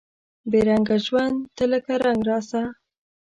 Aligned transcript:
بې 0.49 0.59
رنګه 0.67 0.97
ژوند 1.05 1.37
ته 1.55 1.63
لکه 1.71 1.93
رنګ 2.05 2.19
راسه 2.29 2.61